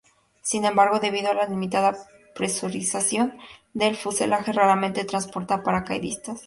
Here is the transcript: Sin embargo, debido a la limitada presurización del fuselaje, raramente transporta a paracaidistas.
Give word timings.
Sin 0.41 0.65
embargo, 0.65 0.99
debido 0.99 1.29
a 1.29 1.35
la 1.35 1.45
limitada 1.45 1.95
presurización 2.33 3.37
del 3.75 3.95
fuselaje, 3.95 4.51
raramente 4.51 5.05
transporta 5.05 5.53
a 5.53 5.61
paracaidistas. 5.61 6.39